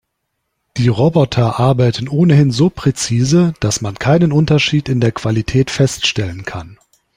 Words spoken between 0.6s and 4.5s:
Die Roboter arbeiten ohnehin so präzise, dass man keinen